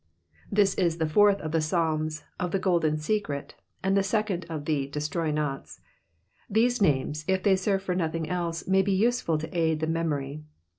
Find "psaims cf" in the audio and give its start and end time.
1.59-2.49